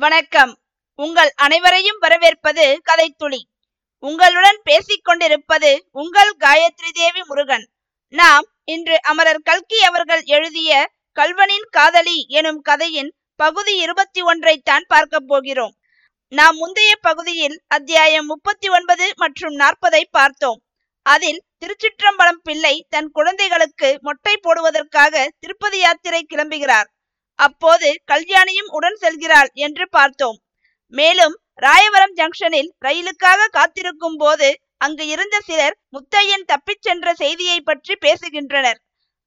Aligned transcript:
வணக்கம். 0.00 0.58
உங்கள் 0.94 1.32
அனைவரையும் 1.34 1.96
வரவேற்பது 1.98 2.82
கதைத்துளி. 2.90 3.38
உங்களுடன் 3.98 4.60
பேசிக் 4.62 5.04
கொண்டிருப்பது 5.04 5.88
உங்கள் 5.90 6.36
காயத்ரி 6.38 6.90
தேவி 6.92 7.22
முருகன். 7.24 7.68
நாம் 8.08 8.46
இன்று 8.64 9.02
அமரர் 9.02 9.40
கல்கி 9.42 9.82
அவர்கள் 9.82 10.22
எழுதிய 10.24 10.90
கல்வனின் 11.12 11.66
காதலி 11.70 12.26
எனும் 12.28 12.60
கதையின் 12.60 13.14
பகுதி 13.36 13.76
இருபத்தி 13.76 14.22
ஒன்றைத்தான் 14.22 14.84
பார்க்க 14.86 15.20
போகிறோம். 15.20 15.74
நாம் 16.28 16.56
முந்தைய 16.56 16.96
பகுதியில் 17.00 17.62
அத்தியாயம் 17.66 18.26
முப்பத்தி 18.26 18.68
ஒன்பது 18.68 19.12
மற்றும் 19.16 19.56
நாற்பதை 19.56 20.04
பார்த்தோம். 20.10 20.62
அதில் 21.02 21.44
திருச்சிற்றம்பலம் 21.58 22.42
பிள்ளை 22.42 22.86
தன் 22.88 23.10
குழந்தைகளுக்கு 23.10 23.98
மொட்டை 24.00 24.36
போடுவதற்காக 24.36 25.32
திருப்பதி 25.38 25.78
யாத்திரை 25.78 26.26
கிளம்புகிறார். 26.34 26.96
அப்போது 27.38 27.88
கல்யாணியும் 28.12 28.70
உடன் 28.76 28.98
செல்கிறாள் 29.02 29.50
என்று 29.66 29.84
பார்த்தோம். 29.88 30.38
மேலும் 30.92 31.34
ராயவரம் 31.62 32.14
ஜங்ஷனில் 32.20 32.70
ரயிலுக்காக 32.86 33.46
காத்திருக்கும் 33.56 34.18
போது 34.22 34.48
அங்கு 34.76 35.04
இருந்த 35.06 35.36
சிலர் 35.40 35.76
முத்தையன் 35.94 36.44
தப்பிச் 36.44 36.84
சென்ற 36.86 37.14
செய்தியை 37.14 37.58
பற்றி 37.60 37.94
பேசுகின்றனர். 38.04 38.78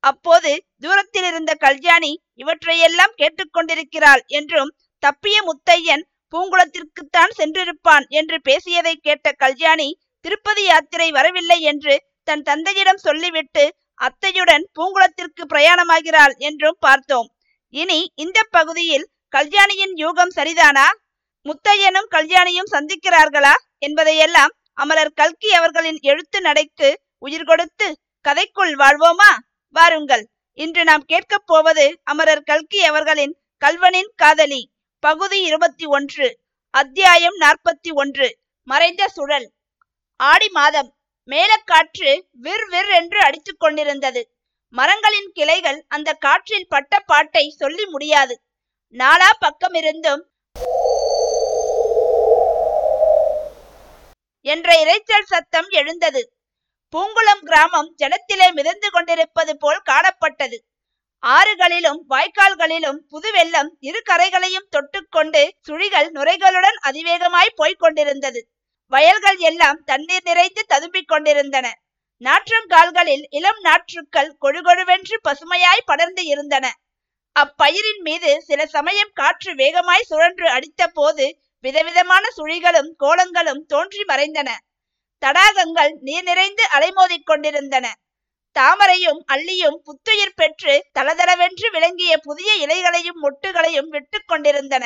அப்போது 0.04 0.52
தூரத்தில் 0.84 1.28
இருந்த 1.32 1.52
கல்யாணி 1.66 2.12
இவற்றையெல்லாம் 2.36 3.18
கேட்டுக்கொண்டிருக்கிறாள் 3.18 4.24
என்றும் 4.40 4.72
தப்பிய 5.04 5.38
முத்தையன் 5.50 6.04
பூங்குளத்திற்குத்தான் 6.34 7.34
சென்றிருப்பான் 7.40 8.06
என்று 8.10 8.38
பேசியதை 8.42 8.96
கேட்ட 9.08 9.28
கல்யாணி 9.44 9.90
திருப்பதி 10.26 10.64
யாத்திரை 10.64 11.08
வரவில்லை 11.12 11.60
என்று 11.72 11.94
தன் 12.24 12.44
தந்தையிடம் 12.50 13.04
சொல்லிவிட்டு 13.08 13.64
அத்தையுடன் 14.02 14.66
பூங்குளத்திற்கு 14.78 15.44
பிரயாணமாகிறாள் 15.54 16.34
என்றும் 16.48 16.78
பார்த்தோம். 16.80 17.30
இனி 17.72 18.12
இந்த 18.16 18.44
பகுதியில் 18.52 19.10
கல்யாணியின் 19.30 19.94
யூகம் 19.94 20.32
சரிதானா? 20.36 20.88
முத்தையனும் 21.44 22.10
கல்யாணியும் 22.12 22.72
சந்திக்கிறார்களா? 22.72 23.52
என்பதையெல்லாம் 23.78 24.50
அமரர் 24.74 25.12
கல்கி 25.12 25.54
அவர்களின் 25.54 25.98
எழுத்து 26.02 26.42
நடைக்கு 26.42 27.02
உயிர் 27.18 27.44
கொடுத்து 27.44 28.00
கதைக்குள் 28.30 28.74
வாழ்வோமா? 28.74 29.32
வாருங்கள். 29.70 30.30
இன்று 30.54 30.84
நாம் 30.84 31.04
கேட்கப் 31.06 31.44
போவது 31.46 32.00
அமரர் 32.04 32.44
கல்கி 32.44 32.84
அவர்களின் 32.84 33.38
கல்வனின் 33.66 34.12
காதலி 34.16 34.72
பகுதி 35.00 35.42
இருபத்தி 35.42 35.86
ஒன்று 35.86 36.40
அத்தியாயம் 36.70 37.38
நாற்பத்தி 37.40 37.94
ஒன்று 37.94 38.38
மறைந்த 38.64 39.08
சுழல். 39.08 39.52
ஆடி 40.16 40.50
மாதம் 40.50 40.96
மேலக்காற்று 41.26 42.12
விர் 42.42 42.66
விர் 42.72 42.92
என்று 42.96 43.20
அடித்துக் 43.22 43.60
கொண்டிருந்தது. 43.60 44.41
மரங்களின் 44.74 45.32
கிளைகள் 45.34 45.86
அந்த 45.88 46.14
காற்றில் 46.14 46.68
பட்ட 46.68 47.00
பாட்டை 47.00 47.50
சொல்லி 47.50 47.86
முடியாது. 47.86 48.42
நாலா 48.94 49.30
பக்கமிருந்தும் 49.42 50.22
என்ற 54.42 54.68
இரைச்சல் 54.84 55.30
சத்தம் 55.32 55.68
எழுந்தது. 55.70 56.22
பூங்குளம் 56.94 57.44
கிராமம் 57.44 57.96
ஜலத்திலே 57.98 58.52
மிதந்து 58.54 58.90
கொண்டிருப்பது 58.90 59.58
போல் 59.58 59.82
காணப்பட்டது. 59.90 60.58
ஆறுகளிலும் 61.24 62.02
வாய்க்கால்களிலும் 62.10 63.00
புது 63.10 63.32
வெள்ளம் 63.32 63.78
இரு 63.80 64.02
கரைகளையும் 64.10 64.72
தொட்டுக்கொண்டு 64.72 65.44
சுழிகள் 65.68 66.10
நுரைகளுடன் 66.12 66.80
அதிவேகமாய் 66.84 67.56
போய்க் 67.56 67.80
கொண்டிருந்தது. 67.80 68.48
வயல்கள் 68.88 69.38
எல்லாம் 69.38 69.84
தண்ணீர் 69.84 70.24
நிறைந்து 70.24 70.66
ததும்பிக் 70.70 71.12
கொண்டிருந்தன. 71.14 71.68
நாற்றங்கால்களில் 72.22 73.24
இளம் 73.30 73.62
நாற்றுக்கள் 73.64 74.32
கொழுகொழுவென்று 74.42 75.16
பசுமையாய் 75.28 75.86
படர்ந்து 75.86 76.24
இருந்தன. 76.26 76.66
அப்பயிரின் 77.36 78.02
மீது 78.02 78.42
சில 78.42 78.66
சமயம் 78.66 79.14
காற்று 79.14 79.56
வேகமாய் 79.56 80.08
சுழன்று 80.08 80.50
அடித்த 80.50 80.88
போது 80.88 81.40
விதவிதமான 81.60 82.24
சுழிகளும் 82.38 82.92
கோலங்களும் 83.04 83.64
தோன்றி 83.66 84.04
மறைந்தன. 84.04 84.50
தடாகங்கள் 85.22 85.94
நீர் 86.00 86.24
நிறைந்து 86.24 86.64
அலைமோதிக் 86.74 87.24
கொண்டிருந்தன. 87.24 87.86
தாமரையும் 88.56 89.22
அள்ளியும் 89.34 89.78
புத்துயிர் 89.84 90.36
பெற்று 90.36 90.74
தளதளவென்று 91.00 91.68
விளங்கிய 91.72 92.18
புதிய 92.18 92.52
இலைகளையும் 92.66 93.20
மொட்டுகளையும் 93.22 93.88
விட்டு 93.88 94.20
கொண்டிருந்தன. 94.26 94.86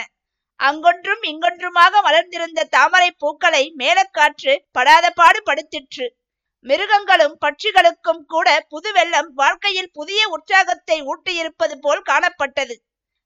அங்கொன்றும் 0.60 1.24
இங்கொன்றுமாக 1.24 2.02
வளர்ந்திருந்த 2.02 2.64
தாமரை 2.64 3.12
பூக்களை 3.12 3.74
மேலக்காற்று 3.78 4.54
படாத 4.72 5.10
பாடு 5.10 5.42
படுத்திற்று. 5.44 6.08
மிருகங்களும் 6.66 7.36
பட்சிகளுக்கும் 7.46 8.24
கூட 8.28 8.48
புது 8.70 8.90
வெள்ளம் 8.94 9.30
வாழ்க்கையில் 9.34 9.94
புதிய 9.94 10.22
உற்சாகத்தை 10.28 10.98
ஊட்டியிருப்பது 11.12 11.76
போல் 11.82 12.04
காணப்பட்டது. 12.10 12.76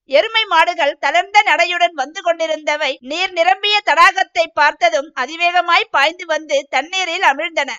எருமை 0.09 0.43
மாடுகள் 0.45 0.99
தளர்ந்த 0.99 1.37
நடையுடன் 1.41 1.93
வந்து 1.93 2.19
கொண்டிருந்தவை 2.21 2.91
நீர் 3.01 3.33
நிரம்பிய 3.33 3.75
தடாகத்தை 3.85 4.45
பார்த்ததும் 4.53 5.09
அதிவேகமாய் 5.15 5.91
பாய்ந்து 5.91 6.25
வந்து 6.25 6.57
தண்ணீரில் 6.69 7.27
அமிழ்ந்தன. 7.31 7.71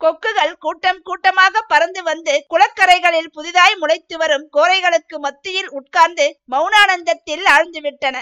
கொக்குகள் 0.00 0.54
கூட்டம் 0.58 1.00
கூட்டமாக 1.02 1.60
பறந்து 1.62 2.00
வந்து 2.02 2.32
குளக்கரைகளில் 2.48 3.32
புதிதாய் 3.32 3.76
முளைத்து 3.76 4.16
வரும் 4.16 4.46
கோரைகளுக்கு 4.56 5.16
மத்தியில் 5.18 5.70
உட்கார்ந்து 5.70 6.26
மௌனானந்தத்தில் 6.52 7.44
ஆழ்ந்துவிட்டன 7.54 8.16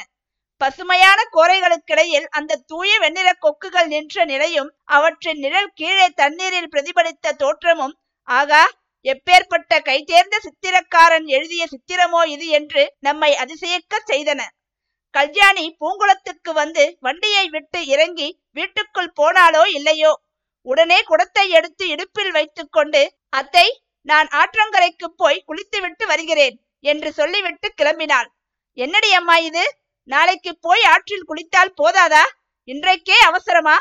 பசுமையான 0.60 1.20
கோரைகளுக்கிடையில் 1.32 2.26
அந்த 2.30 2.58
தூய 2.66 2.90
வெண்ணிற 2.98 3.28
கொக்குகள் 3.44 3.88
நின்ற 3.88 4.24
நிலையும் 4.24 4.70
அவற்றின் 4.84 5.38
நிழல் 5.38 5.74
கீழே 5.74 6.08
தண்ணீரில் 6.14 6.70
பிரதிபலித்த 6.70 7.32
தோற்றமும் 7.32 7.94
ஆகா 8.28 8.62
எப்பேற்பட்ட 9.04 9.72
கைதேர்ந்த 9.80 10.36
சித்திரக்காரன் 10.38 11.26
எழுதிய 11.26 11.62
சித்திரமோ 11.66 12.22
இது 12.26 12.46
என்று 12.48 12.82
நம்மை 12.98 13.30
அதிசயிக்க 13.36 14.02
செய்தன. 14.10 14.40
கல்யாணி 15.14 15.64
பூங்குளத்துக்கு 15.80 16.50
வந்து 16.52 16.84
வண்டியை 17.00 17.46
விட்டு 17.48 17.78
இறங்கி 17.86 18.28
வீட்டுக்குள் 18.52 19.14
போனாலோ 19.20 19.62
இல்லையோ? 19.78 20.12
உடனே 20.66 20.98
குடத்தை 21.02 21.46
எடுத்து 21.50 21.84
இடுப்பில் 21.88 22.30
வைத்துக்கொண்டு 22.30 23.02
அத்தை 23.28 23.66
நான் 24.06 24.28
ஆற்றங்கரைக்கு 24.32 25.08
போய் 25.16 25.44
குளித்துவிட்டு 25.46 26.04
வருகிறேன் 26.06 26.56
என்று 26.84 27.10
சொல்லிவிட்டு 27.12 27.68
கிளம்பினாள். 27.80 28.28
என்னடி 28.78 29.10
அம்மா 29.12 29.36
இது? 29.48 29.64
நாளைக்கு 30.08 30.58
போய் 30.60 30.82
ஆற்றில் 30.82 31.26
குளித்தால் 31.28 31.76
போதாதா? 31.82 32.24
இன்றைக்கே 32.68 33.16
அவசரமா? 33.26 33.76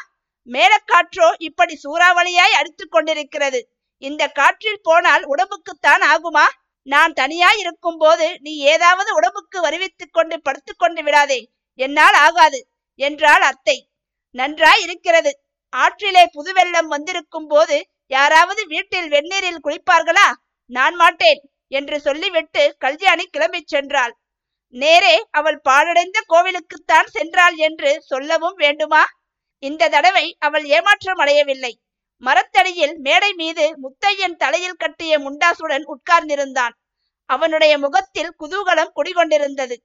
மேலக்காற்றோ 0.48 1.28
இப்படி 1.38 1.80
சூறாவளியாய் 1.84 2.58
அடித்து 2.60 2.88
கொண்டிருக்கிறது. 2.88 3.60
இந்த 3.98 4.28
காற்றில் 4.28 4.82
போனால் 4.84 5.24
உடம்புக்குத்தான் 5.24 6.04
ஆகுமா? 6.14 6.46
நான் 6.88 7.14
தனியாய் 7.14 7.60
இருக்கும் 7.60 7.98
போது 7.98 8.38
நீ 8.40 8.58
ஏதாவது 8.58 9.14
உடம்புக்கு 9.16 9.62
வருவித்துக் 9.62 10.14
கொண்டு 10.14 10.42
படுத்துக்கொண்டு 10.42 11.04
விடாதே. 11.04 11.40
என்னால் 11.80 12.14
ஆகாது 12.14 12.68
என்றாள் 12.96 13.42
அத்தை. 13.42 13.90
நன்றாய் 14.32 14.82
இருக்கிறது. 14.82 15.32
ஆற்றிலே 15.74 16.26
புது 16.32 16.54
வெள்ளம் 16.54 16.88
வந்திருக்கும் 16.88 17.48
போது 17.48 17.88
யாராவது 18.08 18.66
வீட்டில் 18.66 19.10
வெந்நீரில் 19.10 19.64
குளிப்பார்களா? 19.64 20.28
நான் 20.66 20.96
மாட்டேன் 20.96 21.42
என்று 21.68 22.00
சொல்லிவிட்டு 22.00 22.76
கல்யாணி 22.80 23.30
கிளம்பிச் 23.38 23.72
சென்றாள். 23.72 24.14
நேரே 24.70 25.28
அவள் 25.32 25.62
பாழடைந்த 25.70 26.24
கோவிலுக்குத்தான் 26.30 27.08
சென்றாள் 27.14 27.56
என்று 27.56 28.02
சொல்லவும் 28.02 28.56
வேண்டுமா? 28.56 29.06
இந்த 29.60 29.90
தடவை 29.90 30.36
அவள் 30.40 30.66
ஏமாற்றம் 30.66 31.18
அடையவில்லை. 31.18 31.82
மரத்தடியில் 32.18 33.00
மேடை 33.00 33.34
மீது 33.34 33.78
முத்தையன் 33.84 34.36
தலையில் 34.36 34.76
கட்டிய 34.78 35.20
முண்டாசுடன் 35.20 35.86
உட்கார்ந்திருந்தான். 35.86 36.76
அவனுடைய 37.26 37.78
முகத்தில் 37.78 38.36
குதூகலம் 38.40 38.92
குடிகொண்டிருந்தது. 38.96 39.76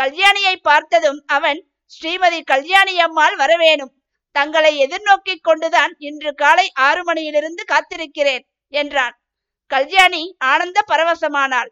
கல்யாணியை 0.00 0.56
பார்த்ததும் 0.62 1.24
அவன் 1.26 1.68
ஸ்ரீமதி 1.86 2.40
கல்யாணி 2.44 3.00
அம்மாள் 3.00 3.36
வரவேணும். 3.36 3.92
தங்களை 4.32 4.86
எதிர்நோக்கிக் 4.86 5.40
கொண்டுதான் 5.40 5.94
இன்று 5.98 6.34
காலை 6.34 6.72
ஆறு 6.74 7.04
மணியிலிருந்து 7.04 7.64
காத்திருக்கிறேன் 7.68 8.44
என்றான். 8.68 9.22
கல்யாணி 9.66 10.36
ஆனந்த 10.38 10.84
பரவசமானாள். 10.88 11.70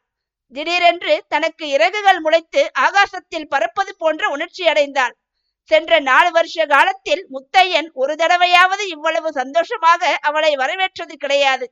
திடீரென்று 0.54 1.14
தனக்கு 1.32 1.64
இறகுகள் 1.68 2.20
முளைத்து 2.20 2.62
ஆகாசத்தில் 2.86 3.50
பறப்பது 3.52 3.92
போன்ற 3.96 4.22
உணர்ச்சி 4.28 4.64
அடைந்தாள். 4.72 5.14
சென்ற 5.70 5.98
நாலு 6.08 6.30
வருஷ 6.32 6.64
காலத்தில் 6.72 7.22
முத்தையன் 7.34 7.88
ஒரு 7.92 8.14
தடவையாவது 8.14 8.84
இவ்வளவு 8.94 9.28
சந்தோஷமாக 9.32 10.02
அவளை 10.20 10.52
வரவேற்றது 10.62 11.14
கிடையாது. 11.16 11.66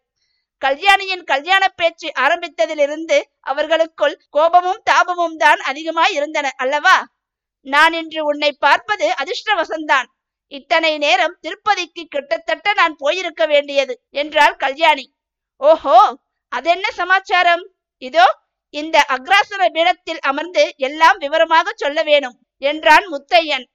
கல்யாணியின் 0.62 1.24
கல்யாண 1.24 1.62
பேச்சு 1.80 2.08
ஆரம்பித்ததிலிருந்து 2.24 3.18
அவர்களுக்குள் 3.50 4.16
கோபமும் 4.30 4.80
தாபமும் 4.90 5.36
தான் 5.36 5.60
அதிகமாய் 5.70 6.14
இருந்தன 6.18 6.50
அல்லவா? 6.56 6.96
நான் 7.66 7.94
இன்று 8.00 8.20
உன்னை 8.30 8.50
பார்ப்பது 8.64 9.06
அதிர்ஷ்டவசந்தான். 9.22 10.08
இத்தனை 10.52 10.92
நேரம் 10.98 11.36
திருப்பதிக்கு 11.40 12.02
கிட்டத்தட்ட 12.14 12.72
நான் 12.80 12.94
போயிருக்க 12.96 13.42
வேண்டியது 13.46 13.94
என்றாள் 14.22 14.56
கல்யாணி. 14.56 15.06
ஓஹோ 15.60 15.98
அதென்ன 16.52 16.86
சமாச்சாரம்? 17.00 17.64
இதோ 18.02 18.26
இந்த 18.74 18.96
அக்ராசன 19.14 19.62
பீடத்தில் 19.74 20.22
அமர்ந்து 20.30 20.64
எல்லாம் 20.86 21.19
விவரமாக 21.19 21.72
சொல்ல 21.74 21.98
வேணும் 22.02 22.36
என்றான் 22.62 23.06
முத்தையன். 23.12 23.66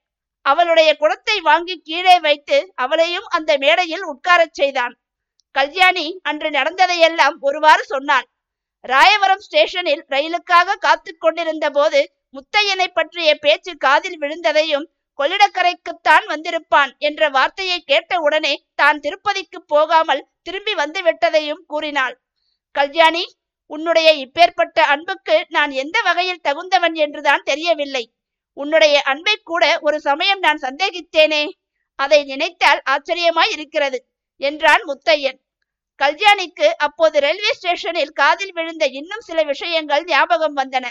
அவளுடைய 0.46 0.90
குடத்தை 0.96 1.36
வாங்கி 1.40 1.76
கீழே 1.80 2.16
வைத்து 2.18 2.58
அவளையும் 2.74 3.28
அந்த 3.36 3.50
மேடையில் 3.56 4.04
உட்காரச் 4.04 4.56
செய்தான். 4.60 4.94
கல்யாணி 5.54 6.06
அன்று 6.22 6.48
நடந்ததையெல்லாம் 6.50 7.36
ஒருவாறு 7.40 7.84
சொன்னாள். 7.84 8.26
ராயவரம் 8.84 9.42
ஸ்டேஷனில் 9.46 10.04
ரயிலுக்காக 10.10 10.76
காத்து 10.78 11.12
கொண்டிருந்த 11.14 11.66
போது 11.70 12.00
முத்தையனை 12.34 12.86
பற்றிய 12.88 13.30
பேச்சு 13.34 13.72
காதில் 13.78 14.18
விழுந்ததையும் 14.18 14.86
கொள்ளிடக்கரைக்குத்தான் 15.18 16.26
வந்திருப்பான் 16.26 16.90
என்ற 16.98 17.28
வார்த்தையை 17.28 17.78
கேட்ட 17.82 18.20
உடனே 18.20 18.54
தான் 18.74 19.00
திருப்பதிக்கு 19.00 19.58
போகாமல் 19.66 20.26
திரும்பி 20.42 20.74
வந்து 20.74 21.00
விட்டதையும் 21.02 21.62
கூறினாள். 21.66 22.14
கல்யாணி 22.74 23.24
உன்னுடைய 23.70 24.08
இப்பேற்பட்ட 24.14 24.78
அன்புக்கு 24.84 25.46
நான் 25.48 25.70
எந்த 25.70 26.02
வகையில் 26.02 26.44
தகுந்தவன் 26.48 26.94
என்றுதான் 26.94 27.42
தெரியவில்லை. 27.42 28.04
உன்னுடைய 28.56 29.02
அன்பை 29.02 29.34
கூட 29.42 29.64
ஒரு 29.80 30.00
சமயம் 30.00 30.38
நான் 30.38 30.56
சந்தேகித்தேனே. 30.56 31.42
அதை 31.98 32.24
நினைத்தால் 32.24 32.80
ஆச்சரியமாய் 32.90 33.52
இருக்கிறது 33.52 33.98
என்றான் 34.40 34.82
முத்தையன். 34.86 35.38
கல்யாணிக்கு 36.00 36.68
அப்போது 36.76 37.20
ரயில்வே 37.20 37.52
ஸ்டேஷனில் 37.52 38.12
காதில் 38.12 38.52
விழுந்த 38.52 38.84
இன்னும் 38.86 39.20
சில 39.20 39.42
விஷயங்கள் 39.42 40.04
ஞாபகம் 40.04 40.56
வந்தன. 40.56 40.86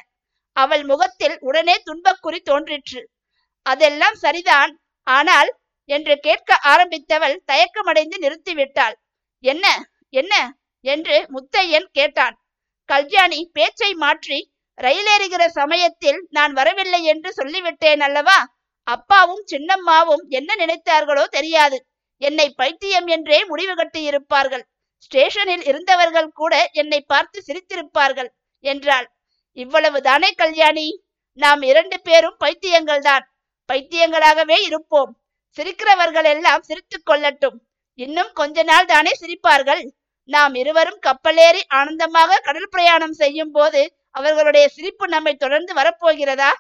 அவள் 0.55 0.83
முகத்தில் 0.83 1.37
உடனே 1.39 1.75
துன்பக்குறி 1.85 2.39
தோன்றிற்று. 2.41 3.01
அதெல்லாம் 3.65 4.15
சரிதான் 4.15 4.71
ஆனால் 5.07 5.49
என்று 5.89 6.15
கேட்க 6.19 6.59
ஆரம்பித்தவள் 6.65 7.37
தயக்கமடைந்து 7.45 8.17
நிறுத்திவிட்டாள். 8.21 8.95
என்ன 9.43 9.65
என்ன? 10.13 10.33
என்று 10.85 11.27
முத்தையன் 11.29 11.87
கேட்டான். 11.91 12.35
கல்யாணி 12.89 13.49
பேச்சை 13.53 13.93
மாற்றி 13.93 14.37
ரயிலேறுகிற 14.77 15.47
சமயத்தில் 15.47 16.27
நான் 16.29 16.53
வரவில்லை 16.53 17.03
என்று 17.03 17.29
சொல்லிவிட்டேன் 17.37 17.99
அல்லவா? 17.99 18.37
அப்பாவும் 18.83 19.43
சின்னம்மாவும் 19.51 20.23
என்ன 20.27 20.55
நினைத்தார்களோ 20.55 21.23
தெரியாது. 21.27 21.77
என்னை 22.21 22.49
பைத்தியம் 22.49 23.07
என்றே 23.07 23.45
முடிவு 23.45 23.73
கட்டியிருப்பார்கள். 23.73 24.63
ஸ்டேஷனில் 24.97 25.63
இருந்தவர்கள் 25.63 26.29
கூட 26.31 26.69
என்னை 26.71 27.01
பார்த்து 27.01 27.43
சிரித்திருப்பார்கள் 27.47 28.29
என்றாள். 28.59 29.07
இவ்வளவு 29.57 30.01
தானே 30.01 30.31
கல்யாணி? 30.31 30.87
நாம் 31.37 31.61
இரண்டு 31.61 32.01
பேரும் 32.01 32.37
பைத்தியங்கள்தான் 32.39 33.25
பைத்தியங்களாகவே 33.69 34.57
இருப்போம். 34.59 35.11
சிரிக்கிறவர்கள் 35.57 36.23
எல்லாம் 36.23 36.61
சிரித்துக் 36.61 37.07
கொள்ளட்டும். 37.09 37.57
இன்னும் 37.99 38.31
கொஞ்ச 38.33 38.63
நாள் 38.63 38.85
தானே 38.85 39.11
சிரிப்பார்கள்? 39.21 39.83
நாம் 40.29 40.53
இருவரும் 40.53 40.99
கப்பலேறி 41.07 41.61
ஆனந்தமாக 41.79 42.39
கடல் 42.43 42.69
பிரயாணம் 42.69 43.15
செய்யும் 43.21 43.51
போது 43.51 43.81
அவர்களுடைய 44.11 44.65
சிரிப்பு 44.67 45.05
நம்மை 45.07 45.33
தொடர்ந்து 45.33 45.71
வரப்போகிறதா? 45.73 46.51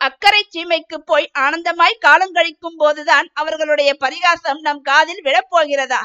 அக்கறை 0.00 0.40
சீமைக்கு 0.54 0.96
போய் 1.04 1.26
ஆனந்தமாய் 1.38 2.02
காலம் 2.06 2.34
கழிக்கும் 2.34 2.78
போதுதான் 2.78 3.26
அவர்களுடைய 3.32 3.90
பரிகாசம் 3.94 4.60
நம் 4.60 4.82
காதில் 4.82 5.22
விழப்போகிறதா? 5.24 6.02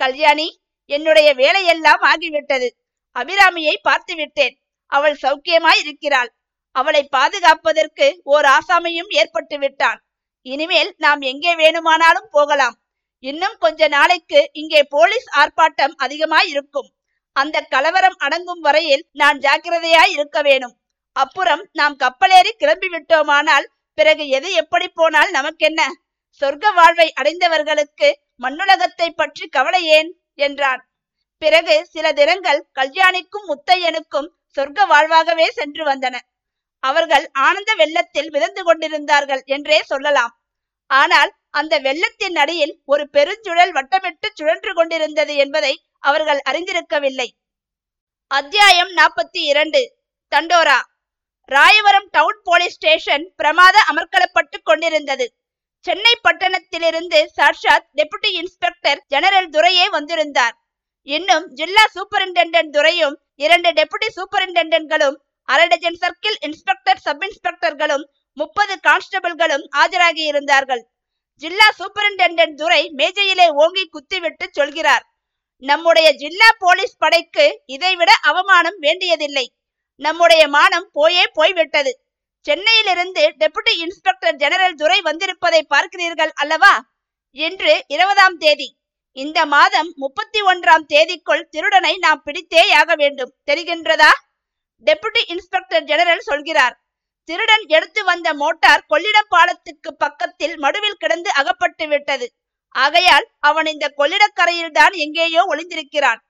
கல்யாணி 0.00 0.48
என்னுடைய 0.90 1.28
வேலையெல்லாம் 1.34 2.02
ஆகிவிட்டது. 2.02 2.68
அபிராமியை 3.16 3.74
பார்த்து 3.82 4.14
விட்டேன் 4.16 4.54
அவள் 4.92 5.16
சௌக்கியமாய் 5.22 5.82
இருக்கிறாள். 5.82 6.30
அவளை 6.76 7.02
பாதுகாப்பதற்கு 7.16 8.06
ஓர் 8.24 8.46
ஆசாமியும் 8.56 9.10
ஏற்பட்டு 9.20 9.56
விட்டான் 9.58 9.98
இனிமேல் 10.46 10.90
நாம் 10.98 11.20
எங்கே 11.22 11.52
வேணுமானாலும் 11.54 12.30
போகலாம். 12.30 12.76
இன்னும் 13.22 13.56
கொஞ்ச 13.58 13.88
நாளைக்கு 13.88 14.40
இங்கே 14.52 14.80
போலீஸ் 14.94 15.28
ஆர்ப்பாட்டம் 15.40 15.94
அதிகமாய் 15.96 16.48
இருக்கும். 16.48 16.88
அந்த 17.36 17.56
கலவரம் 17.74 18.18
அடங்கும் 18.18 18.62
வரையில் 18.66 19.04
நான் 19.12 19.38
ஜாக்கிரதையாய் 19.38 20.12
இருக்க 20.16 20.38
வேணும். 20.42 20.74
அப்புறம் 21.16 21.62
நாம் 21.72 21.96
கப்பலேறி 21.96 22.52
கிளம்பி 22.52 22.88
விட்டோமானால் 22.88 23.66
பிறகு 23.98 24.24
எது 24.28 24.48
எப்படி 24.52 24.86
போனால் 24.88 25.30
நமக்கென்ன? 25.30 25.80
சொர்க்க 26.42 26.66
வாழ்வை 26.72 27.08
அடைந்தவர்களுக்கு 27.12 28.08
மண்ணுலகத்தை 28.36 29.08
பற்றி 29.10 29.44
கவலை 29.48 29.82
ஏன்? 29.98 30.10
என்றான். 30.38 30.80
பிறகு 31.42 31.74
சில 31.86 32.06
தினங்கள் 32.12 32.60
கல்யாணிக்கும் 32.78 33.48
முத்தையனுக்கும் 33.50 34.28
சொர்க்க 34.56 34.86
வாழ்வாகவே 34.86 35.46
சென்று 35.50 35.84
வந்தன. 35.84 36.16
அவர்கள் 36.82 37.24
ஆனந்த 37.46 37.70
வெள்ளத்தில் 37.74 38.30
மிதந்து 38.30 38.62
கொண்டிருந்தார்கள் 38.64 39.42
என்றே 39.46 39.78
சொல்லலாம். 39.82 40.32
ஆனால் 40.90 41.30
அந்த 41.54 41.78
வெள்ளத்தின் 41.78 42.36
அடியில் 42.36 42.74
ஒரு 42.84 43.08
பெருஞ்சுழல் 43.12 43.72
வட்டமிட்டு 43.72 44.28
சுழன்று 44.34 44.72
கொண்டிருந்தது 44.74 45.34
என்பதை 45.36 45.72
அவர்கள் 45.98 46.40
அறிந்திருக்கவில்லை. 46.50 47.28
அத்தியாயம் 48.30 48.92
நாற்பத்தி 48.96 49.40
இரண்டு. 49.52 49.82
தண்டோரா. 50.32 50.78
ராயவரம் 51.48 52.08
டவுன் 52.10 52.40
போலீஸ் 52.42 52.72
ஸ்டேஷன் 52.72 53.24
பிரமாத 53.36 53.76
அமர்க்களப்பட்டு 53.90 54.58
கொண்டிருந்தது. 54.62 55.26
சென்னை 55.84 56.14
பட்டணத்திலிருந்து 56.28 57.18
சாட்சாத் 57.26 57.88
டெபுட்டி 57.96 58.30
இன்ஸ்பெக்டர் 58.32 59.02
ஜெனரல் 59.08 59.48
துரையே 59.48 59.86
வந்திருந்தார். 59.90 60.56
இன்னும் 61.08 61.46
ஜில்லா 61.52 61.84
சூப்பரிண்டென்டென்ட் 61.96 62.72
துரையும் 62.76 63.16
இரண்டு 63.34 63.70
டெபுட்டி 63.70 64.08
சூப்பரிண்டென்டென்ட்களும் 64.16 65.16
அரை 65.48 65.66
டஜன் 65.66 66.00
சர்க்கிள் 66.00 66.36
இன்ஸ்பெக்டர் 66.40 66.98
சப் 66.98 67.22
இன்ஸ்பெக்டர்களும் 67.22 68.04
முப்பது 68.36 68.74
கான்ஸ்டபிள்களும் 68.88 69.64
ஆஜராகி 69.76 70.24
இருந்தார்கள் 70.24 70.82
ஜில்லா 71.42 71.66
சூப்பரிண்டென்டென்ட் 71.78 72.58
துரை 72.60 72.82
மேஜையிலே 72.98 73.46
ஓங்கி 73.62 73.84
குத்திவிட்டு 73.88 74.46
சொல்கிறார் 74.58 75.04
நம்முடைய 75.62 76.08
ஜில்லா 76.20 76.48
போலீஸ் 76.58 76.94
படைக்கு 76.98 77.44
இதைவிட 77.66 78.10
அவமானம் 78.30 78.78
வேண்டியதில்லை. 78.78 79.44
நம்முடைய 80.00 80.42
மானம் 80.48 80.88
போயே 80.92 81.24
போய்விட்டது. 81.38 81.92
சென்னையிலிருந்து 82.46 83.22
டெபுட்டி 83.40 83.72
இன்ஸ்பெக்டர் 83.84 84.38
ஜெனரல் 84.42 84.78
துரை 84.80 84.98
வந்திருப்பதை 85.00 85.60
பார்க்கிறீர்கள் 85.74 86.32
அல்லவா? 86.42 86.72
இன்று 87.36 87.74
இருபதாம் 87.94 88.36
தேதி. 88.36 88.68
இந்த 89.16 89.38
மாதம் 89.46 89.90
முப்பத்தி 89.96 90.40
ஒன்றாம் 90.42 90.84
தேதிக்குள் 90.92 91.48
திருடனை 91.50 91.94
நாம் 91.98 92.22
பிடித்தேயாக 92.26 92.96
வேண்டும். 93.02 93.32
தெரிகின்றதா? 93.50 94.12
டெபுட்டி 94.86 95.22
இன்ஸ்பெக்டர் 95.34 95.88
ஜெனரல் 95.90 96.28
சொல்கிறார் 96.30 96.76
திருடன் 97.28 97.64
எடுத்து 97.66 98.00
வந்த 98.04 98.28
மோட்டார் 98.34 98.84
கொள்ளிடம் 98.88 99.28
பாலத்துக்கு 99.28 99.90
பக்கத்தில் 99.94 100.54
மடுவில் 100.58 101.00
கிடந்து 101.02 101.30
அகப்பட்டு 101.32 101.88
விட்டது. 101.88 102.26
ஆகையால் 102.74 103.26
அவன் 103.38 103.66
இந்த 103.66 103.86
கொள்ளிடக்கரையில்தான் 103.98 104.94
எங்கேயோ 105.04 105.42
ஒளிந்திருக்கிறான். 105.52 106.20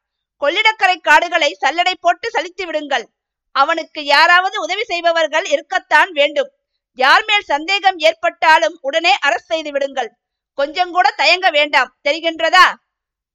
கொள்ளிடக்கரை 0.42 0.96
காடுகளை 1.00 1.50
சல்லடை 1.62 1.94
போட்டு 2.00 2.28
சலித்து 2.34 2.64
விடுங்கள். 2.64 3.04
அவனுக்கு 3.56 4.00
யாராவது 4.04 4.56
உதவி 4.60 4.84
செய்பவர்கள் 4.84 5.44
இருக்கத்தான் 5.44 6.10
வேண்டும். 6.12 6.50
யார் 6.98 7.24
மேல் 7.24 7.44
சந்தேகம் 7.44 7.98
ஏற்பட்டாலும் 7.98 8.76
உடனே 8.80 9.12
அரசு 9.20 9.46
செய்து 9.46 9.70
விடுங்கள். 9.70 10.10
கொஞ்சம் 10.58 10.90
கூட 10.90 11.10
தயங்க 11.10 11.50
வேண்டாம். 11.50 11.92
தெரிகின்றதா? 12.08 12.66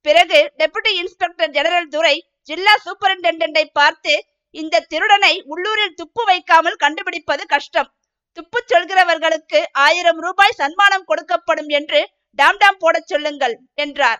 பிறகு 0.06 0.40
டெபுட்டி 0.60 0.92
இன்ஸ்பெக்டர் 1.02 1.54
ஜெனரல் 1.58 1.88
துரை 1.88 2.16
ஜில்லா 2.44 2.74
சூப்பரிண்டென்டென்டை 2.86 3.66
பார்த்து 3.80 4.14
இந்த 4.58 4.86
திருடனை 4.92 5.34
உள்ளூரில் 5.52 5.98
துப்பு 6.00 6.24
வைக்காமல் 6.26 6.82
கண்டுபிடிப்பது 6.84 7.44
கஷ்டம். 7.54 7.90
துப்பு 8.38 8.60
சொல்கிறவர்களுக்கு 8.72 9.60
ஆயிரம் 9.86 10.20
ரூபாய் 10.26 10.58
சன்மானம் 10.60 11.08
கொடுக்கப்படும் 11.08 11.70
என்று 11.78 12.00
டாம்டாம் 12.40 12.80
போடச் 12.80 13.10
சொல்லுங்கள் 13.12 13.56
என்றார். 13.84 14.20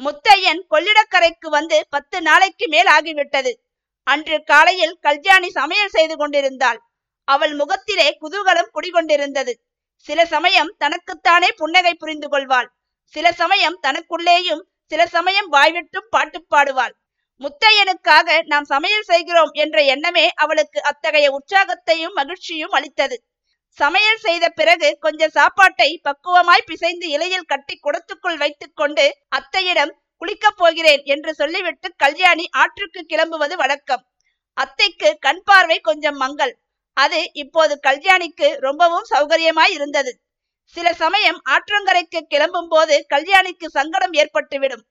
முத்தையன் 0.00 0.62
கொள்ளிடக்கரைக்கு 0.72 1.48
வந்து 1.48 1.78
பத்து 1.94 2.18
நாளைக்கு 2.20 2.66
மேல் 2.68 2.90
ஆகிவிட்டது. 2.96 3.52
அன்று 4.06 4.36
காலையில் 4.44 4.94
கல்யாணி 5.00 5.48
சமையல் 5.50 5.94
செய்து 5.96 6.14
கொண்டிருந்தாள். 6.16 6.78
அவள் 7.28 7.54
முகத்திலே 7.54 8.08
குதூகலம் 8.22 8.72
குடிகொண்டிருந்தது. 8.76 9.52
சில 10.06 10.20
சமயம் 10.34 10.70
தனக்குத்தானே 10.78 11.50
புன்னகை 11.60 11.92
புரிந்து 11.94 12.28
கொள்வாள் 12.28 12.68
சில 13.14 13.26
சமயம் 13.40 13.76
தனக்குள்ளேயும் 13.86 14.62
சில 14.90 15.02
சமயம் 15.06 15.48
வாய்விட்டும் 15.52 16.08
பாட்டு 16.14 16.38
பாடுவாள். 16.50 16.94
முத்தையனுக்காக 17.42 18.28
நாம் 18.42 18.64
சமையல் 18.64 19.02
செய்கிறோம் 19.02 19.52
என்ற 19.52 19.82
எண்ணமே 19.82 20.24
அவளுக்கு 20.34 20.82
அத்தகைய 20.82 21.26
உற்சாகத்தையும் 21.30 22.14
மகிழ்ச்சியும் 22.14 22.70
அளித்தது. 22.70 23.16
சமையல் 23.78 24.16
செய்த 24.16 24.48
பிறகு 24.48 24.88
கொஞ்ச 25.00 25.28
சாப்பாட்டை 25.28 25.90
பக்குவமாய் 26.08 26.66
பிசைந்து 26.66 27.06
இலையில் 27.08 27.50
கட்டி 27.52 27.74
குடத்துக்குள் 27.76 28.36
வைத்துக் 28.36 28.76
கொண்டு 28.76 29.06
அத்தையிடம் 29.36 29.92
குளிக்கப் 30.20 30.56
போகிறேன் 30.56 31.02
என்று 31.04 31.34
சொல்லிவிட்டு 31.34 31.88
கல்யாணி 31.96 32.44
ஆற்றுக்கு 32.52 33.00
கிளம்புவது 33.08 33.54
வழக்கம். 33.56 34.02
அத்தைக்கு 34.56 35.08
கண் 35.20 35.42
பார்வை 35.44 35.78
கொஞ்சம் 35.80 36.16
மங்கள். 36.16 36.52
அது 36.96 37.20
இப்போது 37.32 37.74
கல்யாணிக்கு 37.82 38.48
ரொம்பவும் 38.58 39.06
சௌகரியமாய் 39.10 39.72
இருந்தது. 39.72 40.12
சில 40.76 40.88
சமயம் 40.92 41.40
ஆற்றங்கரைக்கு 41.50 42.20
கிளம்பும் 42.28 42.68
போது 42.68 43.06
கல்யாணிக்கு 43.14 43.66
சங்கடம் 43.68 44.12
ஏற்பட்டுவிடும். 44.12 44.84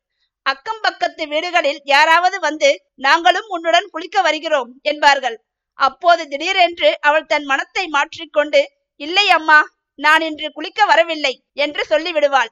அக்கம் 0.45 0.81
பக்கத்து 0.81 1.23
வீடுகளில் 1.27 1.79
யாராவது 1.85 2.37
வந்து 2.39 2.69
நாங்களும் 3.05 3.47
உன்னுடன் 3.47 3.87
குளிக்க 3.89 4.17
வருகிறோம் 4.21 4.71
என்பார்கள். 4.81 5.37
அப்போது 5.79 6.23
திடீரென்று 6.27 6.89
அவள் 6.99 7.29
தன் 7.31 7.45
மனத்தை 7.51 7.83
மாற்றிக்கொண்டு 7.87 8.61
இல்லை 8.99 9.25
அம்மா 9.29 9.59
நான் 9.99 10.21
இன்று 10.21 10.47
குளிக்க 10.51 10.81
வரவில்லை 10.85 11.33
என்று 11.63 11.81
சொல்லிவிடுவாள். 11.89 12.51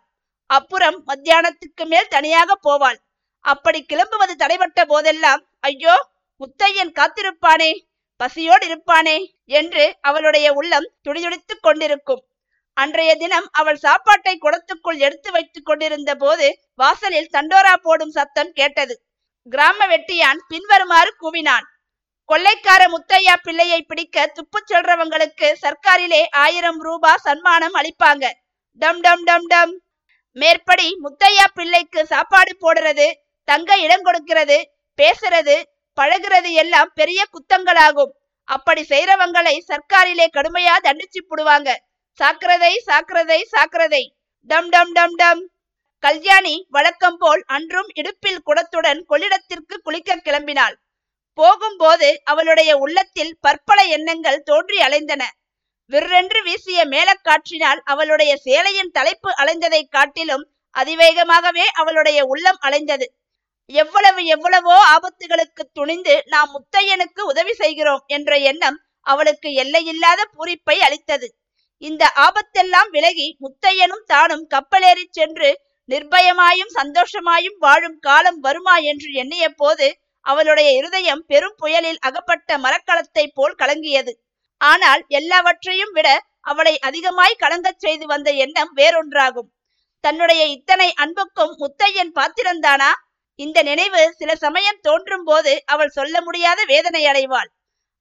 அப்புறம் 0.50 0.98
மத்தியானத்துக்கு 1.08 1.86
மேல் 1.86 2.14
தனியாக 2.16 2.58
போவாள். 2.68 3.00
அப்படி 3.46 3.80
கிளம்புவது 3.84 4.34
தடைபட்ட 4.36 4.80
போதெல்லாம் 4.86 5.42
ஐயோ 5.60 5.96
முத்தையன் 6.42 6.96
காத்திருப்பானே 7.00 7.72
பசியோடு 8.20 8.66
இருப்பானே 8.70 9.18
என்று 9.60 9.84
அவளுடைய 10.02 10.48
உள்ளம் 10.54 10.88
துடிதுடித்துக் 11.08 11.64
கொண்டிருக்கும். 11.66 12.22
அன்றைய 12.82 13.12
தினம் 13.22 13.48
அவள் 13.60 13.80
சாப்பாட்டை 13.86 14.34
குடத்துக்குள் 14.44 15.00
எடுத்து 15.06 15.30
வைத்துக் 15.32 15.66
கொண்டிருந்த 15.66 16.12
போது 16.16 16.48
வாசலில் 16.82 17.34
தண்டோரா 17.36 17.74
போடும் 17.86 18.14
சத்தம் 18.18 18.52
கேட்டது. 18.60 18.94
கிராம 19.54 19.88
வெட்டியான் 19.94 20.40
பின்வருமாறு 20.52 21.12
கூவினான். 21.22 21.66
கொள்ளைக்கார 22.30 22.82
முத்தையா 22.94 23.36
பிள்ளையை 23.46 23.80
பிடிக்க 23.82 24.26
துப்பு 24.38 24.60
சொல்றவங்களுக்கு 24.72 25.48
சர்க்காரிலே 25.64 26.22
ஆயிரம் 26.44 26.80
ரூபா 26.88 27.12
சன்மானம் 27.26 27.78
அளிப்பாங்க. 27.82 28.26
டம் 28.82 29.02
டம் 29.06 29.24
டம் 29.30 29.48
டம். 29.54 29.74
மேற்படி 30.38 30.88
முத்தையா 31.06 31.46
பிள்ளைக்கு 31.58 32.02
சாப்பாடு 32.06 32.54
போடுறது 32.64 33.08
தங்க 33.48 33.78
இடம் 33.86 34.06
கொடுக்கிறது 34.08 34.58
பேசுறது 35.00 35.56
பழகுறது 35.98 36.50
எல்லாம் 36.64 36.92
பெரிய 37.00 37.22
குத்தங்களாகும். 37.34 38.14
அப்படி 38.48 38.82
செய்யறவங்களை 38.90 39.56
சர்க்காரிலே 39.70 40.28
கடுமையா 40.38 40.76
தண்டிச்சு 40.88 41.22
போடுவாங்க. 41.30 41.70
சாக்கிரதை 42.18 42.74
சாக்கிரதை 42.86 43.42
சாக்கிரதை. 43.52 44.04
டம் 44.42 44.70
டம் 44.70 44.92
டம் 44.92 45.16
டம். 45.16 45.50
கல்யாணி 46.00 46.66
வழக்கம் 46.70 47.18
போல் 47.18 47.44
அன்றும் 47.48 47.88
இடுப்பில் 47.94 48.42
குடத்துடன் 48.46 49.04
கொள்ளிடத்திற்கு 49.06 49.78
குளிக்க 49.84 50.16
கிளம்பினாள். 50.16 50.76
போகும்போது 51.34 52.22
அவளுடைய 52.24 52.78
உள்ளத்தில் 52.78 53.38
பற்பல 53.42 53.84
எண்ணங்கள் 53.84 54.42
தோன்றி 54.42 54.78
அலைந்தன. 54.78 55.24
விற்றென்று 55.92 56.44
வீசிய 56.44 56.86
மேலக்காற்றினால் 56.86 57.80
அவளுடைய 57.84 58.36
சேலையின் 58.46 58.92
தலைப்பு 58.92 59.30
அலைந்ததைக் 59.32 59.90
காட்டிலும் 59.90 60.48
அதிவேகமாகவே 60.78 61.66
அவளுடைய 61.74 62.26
உள்ளம் 62.26 62.60
அலைந்தது. 62.62 63.06
எவ்வளவு 63.66 64.26
எவ்வளவோ 64.26 64.76
ஆபத்துகளுக்கு 64.96 65.64
துணிந்து 65.74 66.24
நாம் 66.26 66.52
முத்தையனுக்கு 66.54 67.22
உதவி 67.22 67.54
செய்கிறோம் 67.54 68.04
என்ற 68.08 68.38
எண்ணம் 68.38 68.80
அவளுக்கு 69.02 69.54
எல்லையில்லாத 69.54 70.26
பூரிப்பை 70.26 70.80
அளித்தது. 70.80 71.34
இந்த 71.82 72.04
ஆபத்தெல்லாம் 72.18 72.90
விலகி 72.92 73.28
முத்தையனும் 73.42 74.06
தானும் 74.06 74.46
கப்பலேறி 74.54 75.06
சென்று 75.12 75.50
நிர்பயமாயும் 75.90 76.72
சந்தோஷமாயும் 76.74 77.58
வாழும் 77.60 78.00
காலம் 78.00 78.40
வருமா 78.40 78.76
என்று 78.92 79.10
எண்ணிய 79.14 79.46
போது 79.54 79.88
அவளுடைய 80.26 80.70
இருதயம் 80.72 81.24
பெரும் 81.28 81.56
புயலில் 81.58 82.02
அகப்பட்ட 82.02 82.58
மரக்கலத்தை 82.58 83.26
போல் 83.30 83.56
கலங்கியது. 83.56 84.12
ஆனால் 84.62 85.02
எல்லாவற்றையும் 85.10 85.94
விட 85.94 86.08
அவளை 86.42 86.74
அதிகமாய் 86.80 87.42
கலங்கச் 87.44 87.82
செய்து 87.84 88.06
வந்த 88.06 88.30
எண்ணம் 88.46 88.74
வேறொன்றாகும். 88.78 89.50
தன்னுடைய 90.04 90.42
இத்தனை 90.48 90.90
அன்புக்கும் 91.04 91.54
முத்தையன் 91.62 92.12
பாத்திரந்தானா 92.16 92.92
இந்த 93.40 93.60
நினைவு 93.64 94.02
சில 94.18 94.32
சமயம் 94.36 94.82
தோன்றும் 94.82 95.26
போது 95.26 95.54
அவள் 95.66 95.96
சொல்ல 95.98 96.16
முடியாத 96.22 96.60
வேதனை 96.66 97.02
அடைவாள் 97.06 97.50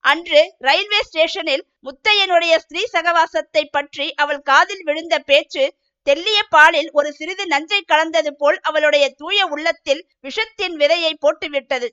அன்று 0.04 0.40
ரயில்வே 0.58 1.00
ஸ்டேஷனில் 1.02 1.64
முத்தையனுடைய 1.82 2.54
ஸ்திரீ 2.56 2.82
சகவாசத்தை 2.92 3.62
பற்றி 3.70 4.06
அவள் 4.14 4.42
காதில் 4.42 4.84
விழுந்த 4.84 5.18
பேச்சு 5.18 5.64
தெல்லிய 6.06 6.40
பாலில் 6.48 6.90
ஒரு 6.92 7.12
சிறிது 7.12 7.46
நஞ்சை 7.46 7.80
கலந்தது 7.80 8.30
போல் 8.36 8.58
அவளுடைய 8.60 9.14
தூய 9.14 9.46
உள்ளத்தில் 9.46 10.02
விஷத்தின் 10.22 10.76
விதையை 10.76 11.12
போட்டுவிட்டது. 11.20 11.88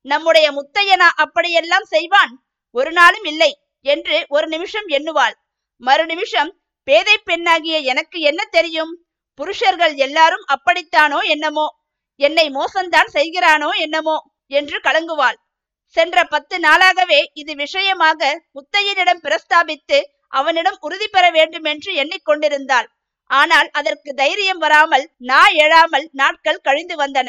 நம்முடைய 0.00 0.46
முத்தையனா 0.52 1.08
அப்படியெல்லாம் 1.16 1.84
செய்வான்? 1.84 2.32
ஒரு 2.70 2.92
நாளும் 2.92 3.24
இல்லை 3.24 3.52
என்று 3.84 4.26
ஒரு 4.28 4.46
நிமிஷம் 4.48 4.88
எண்ணுவாள். 4.88 5.36
மறு 5.82 6.06
நிமிஷம் 6.06 6.50
பேதை 6.88 7.16
பெண்ணாகிய 7.24 7.76
எனக்கு 7.82 8.20
என்ன 8.20 8.44
தெரியும்? 8.50 8.92
புருஷர்கள் 9.38 9.94
எல்லாரும் 9.96 10.44
அப்படித்தானோ 10.54 11.20
என்னமோ? 11.24 11.66
என்னை 12.20 12.46
மோசம்தான் 12.50 13.10
செய்கிறானோ 13.12 13.70
என்னமோ? 13.76 14.16
என்று 14.50 14.76
கலங்குவாள். 14.80 15.38
சென்ற 15.96 16.24
பத்து 16.32 16.56
நாளாகவே 16.66 17.20
இது 17.40 17.52
விஷயமாக 17.62 18.20
முத்தையனிடம் 18.56 19.22
பிரஸ்தாபித்து 19.26 19.98
அவனிடம் 20.38 20.78
உறுதி 20.86 21.08
பெற 21.08 21.24
வேண்டும் 21.36 21.66
என்று 21.72 21.90
எண்ணிக்கொண்டிருந்தாள். 22.02 22.88
ஆனால் 23.30 23.68
அதற்கு 23.78 24.10
தைரியம் 24.14 24.60
வராமல் 24.64 25.04
நா 25.30 25.42
எழாமல் 25.64 26.06
நாட்கள் 26.20 26.64
கழிந்து 26.66 26.96
வந்தன. 27.02 27.28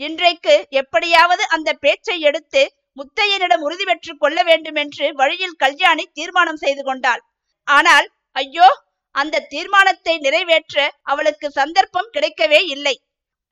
இன்றைக்கு 0.00 0.54
எப்படியாவது 0.80 1.42
அந்த 1.54 1.70
பேச்சை 1.84 2.16
எடுத்து 2.28 2.62
முத்தையனிடம் 2.96 3.64
உறுதி 3.66 3.84
பெற்று 3.88 4.12
கொள்ள 4.22 4.38
வேண்டும் 4.42 4.78
என்று 4.82 5.06
வழியில் 5.20 5.58
கல்யாணி 5.62 6.04
தீர்மானம் 6.18 6.62
செய்து 6.64 6.82
கொண்டாள். 6.84 7.22
ஆனால் 7.68 8.06
ஐயோ 8.36 8.68
அந்த 9.14 9.44
தீர்மானத்தை 9.52 10.14
நிறைவேற்ற 10.26 10.76
அவளுக்கு 11.12 11.46
சந்தர்ப்பம் 11.60 12.12
கிடைக்கவே 12.16 12.60
இல்லை. 12.74 12.96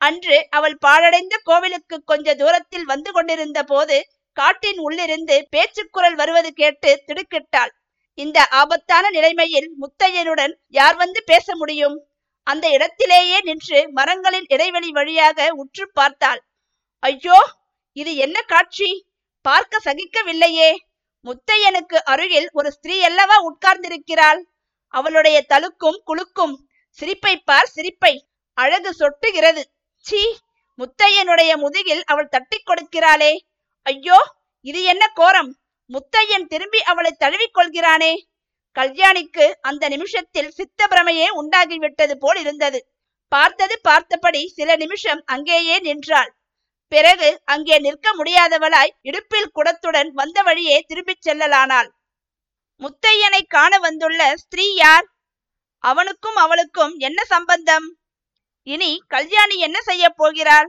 அன்று 0.00 0.36
அவள் 0.56 0.76
பாழடைந்த 0.84 1.34
கோவிலுக்கு 1.48 1.96
கொஞ்ச 2.10 2.34
தூரத்தில் 2.42 2.86
வந்து 2.92 3.12
கொண்டிருந்த 3.16 3.62
போது 3.72 3.96
காட்டின் 4.38 4.80
உள்ளிருந்து 4.86 5.36
பேச்சுக்குரல் 5.50 6.16
வருவது 6.20 6.50
கேட்டு 6.60 6.90
திடுக்கிட்டாள். 7.06 7.72
இந்த 8.18 8.38
ஆபத்தான 8.60 9.04
நிலைமையில் 9.16 9.68
முத்தையனுடன் 9.82 10.54
யார் 10.78 10.96
வந்து 10.96 11.20
பேச 11.24 11.56
முடியும்? 11.56 11.96
அந்த 12.46 12.66
இடத்திலேயே 12.76 13.38
நின்று 13.48 13.80
மரங்களின் 13.96 14.46
இடைவெளி 14.54 14.90
வழியாக 14.98 15.48
உற்று 15.62 15.84
பார்த்தாள். 15.98 16.40
ஐயோ 17.02 17.38
இது 17.96 18.12
என்ன 18.24 18.38
காட்சி? 18.52 18.88
பார்க்க 19.44 19.80
சகிக்கவில்லையே. 19.84 20.70
முத்தையனுக்கு 21.24 21.98
அருகில் 22.12 22.48
ஒரு 22.52 22.68
ஸ்திரீ 22.76 22.96
அல்லவா 23.08 23.36
உட்கார்ந்திருக்கிறாள். 23.50 24.40
அவளுடைய 24.94 25.38
தழுக்கும் 25.52 25.98
குலுக்கும் 26.08 26.54
சிரிப்பை 26.98 27.34
பார் 27.48 27.72
சிரிப்பை 27.76 28.14
அழகு 28.58 28.90
சொட்டுகிறது. 29.00 29.62
சீ 30.04 30.22
முத்தையனுடைய 30.78 31.52
முதுகில் 31.64 32.02
அவள் 32.12 32.32
தட்டி 32.34 32.58
கொடுக்கிறாளே. 32.60 33.32
ஐயோ 33.88 34.18
இது 34.64 34.80
என்ன 34.82 35.04
கோரம்? 35.08 35.50
முத்தையன் 35.90 36.46
திரும்பி 36.46 36.80
அவளை 36.82 37.12
தழுவிக் 37.18 37.56
கொள்கிறானே. 37.58 38.12
கல்யாணிக்கு 38.76 39.46
அந்த 39.60 39.84
நிமிஷத்தில் 39.88 40.50
சித்த 40.50 40.86
பிரமையே 40.90 41.28
உண்டாகிவிட்டது 41.40 42.14
போல் 42.14 42.38
இருந்தது. 42.38 42.80
பார்த்தது 43.32 43.74
பார்த்தபடி 43.82 44.42
சில 44.48 44.76
நிமிஷம் 44.76 45.22
அங்கேயே 45.24 45.76
நின்றாள். 45.78 46.30
பிறகு 46.92 47.28
அங்கே 47.44 47.76
நிற்க 47.78 48.08
முடியாதவளாய் 48.14 48.94
இடுப்பில் 49.02 49.52
குடத்துடன் 49.54 50.10
வந்த 50.10 50.38
வழியே 50.42 50.76
திரும்பிச் 50.80 51.24
செல்லலானாள். 51.28 51.88
முத்தையனை 52.80 53.42
காண 53.48 53.72
வந்துள்ள 53.78 54.20
ஸ்திரீ 54.36 54.66
யார்? 54.74 55.06
அவனுக்கும் 55.84 56.38
அவளுக்கும் 56.44 56.94
என்ன 56.98 57.20
சம்பந்தம்? 57.24 57.86
இனி 58.66 58.90
கல்யாணி 59.06 59.56
என்ன 59.58 59.78
செய்ய 59.80 60.04
போகிறாள்? 60.10 60.68